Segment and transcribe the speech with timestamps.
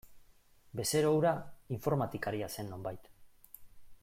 [0.79, 1.33] Bezero hura
[1.77, 3.13] informatikaria zen nonbait.